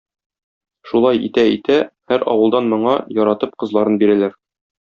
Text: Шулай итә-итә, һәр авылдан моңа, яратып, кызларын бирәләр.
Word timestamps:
Шулай 0.91 1.19
итә-итә, 1.27 1.77
һәр 2.13 2.25
авылдан 2.33 2.75
моңа, 2.75 2.99
яратып, 3.21 3.57
кызларын 3.65 4.05
бирәләр. 4.05 4.39